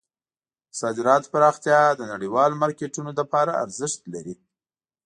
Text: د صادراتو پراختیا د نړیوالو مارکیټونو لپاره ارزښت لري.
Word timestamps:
د 0.69 0.73
صادراتو 0.81 1.31
پراختیا 1.33 1.81
د 1.95 2.01
نړیوالو 2.13 2.59
مارکیټونو 2.63 3.09
لپاره 3.19 3.51
ارزښت 3.63 4.01
لري. 4.13 4.35